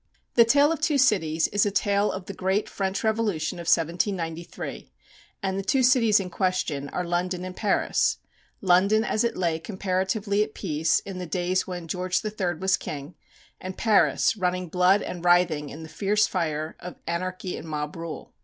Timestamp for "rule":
17.95-18.33